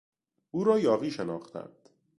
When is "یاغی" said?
0.79-1.11